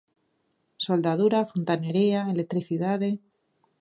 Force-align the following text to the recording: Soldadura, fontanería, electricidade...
Soldadura, 0.85 1.39
fontanería, 1.51 2.19
electricidade... 2.35 3.09